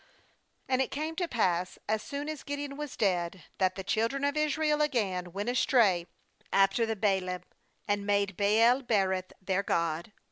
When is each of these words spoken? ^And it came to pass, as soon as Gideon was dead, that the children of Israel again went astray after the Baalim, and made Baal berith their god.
^And 0.67 0.79
it 0.81 0.89
came 0.89 1.15
to 1.17 1.27
pass, 1.27 1.77
as 1.87 2.01
soon 2.01 2.27
as 2.27 2.41
Gideon 2.41 2.75
was 2.75 2.97
dead, 2.97 3.43
that 3.59 3.75
the 3.75 3.83
children 3.83 4.23
of 4.23 4.35
Israel 4.35 4.81
again 4.81 5.31
went 5.31 5.49
astray 5.49 6.07
after 6.51 6.87
the 6.87 6.95
Baalim, 6.95 7.43
and 7.87 8.03
made 8.03 8.35
Baal 8.35 8.81
berith 8.81 9.31
their 9.43 9.61
god. 9.61 10.11